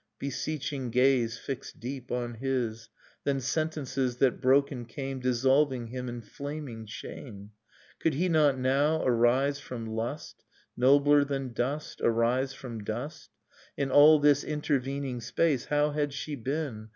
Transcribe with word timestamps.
Beseeching 0.17 0.89
gaze 0.89 1.37
fixed 1.37 1.79
deep 1.79 2.11
on 2.11 2.33
his; 2.33 2.89
Then 3.23 3.39
sentences 3.39 4.17
that 4.17 4.41
broken 4.41 4.83
came 4.85 5.19
Dissolving 5.19 5.89
him 5.89 6.09
in 6.09 6.21
flaming 6.23 6.87
shame... 6.87 7.51
Could 7.99 8.15
he 8.15 8.27
not 8.27 8.57
now 8.57 9.05
arise 9.05 9.59
from 9.59 9.85
lust,— 9.85 10.43
Nobler 10.85 11.23
than 11.23 11.53
dust, 11.53 12.01
arise 12.03 12.51
from 12.51 12.83
dust?... 12.83 13.29
And 13.77 13.91
all 13.91 14.17
this 14.17 14.43
intervening 14.43 15.21
space— 15.21 15.65
How 15.65 15.91
had 15.91 16.13
she 16.13 16.33
been? 16.33 16.89